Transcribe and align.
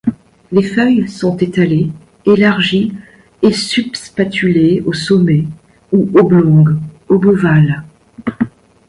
Les 0.51 0.63
feuilles 0.63 1.07
sont 1.07 1.37
étalées, 1.37 1.91
élargies 2.25 2.91
et 3.43 3.51
subspatulées 3.51 4.81
au 4.83 4.93
sommet 4.93 5.43
ou 5.91 6.09
oblongues 6.17 6.79
obovales. 7.07 7.83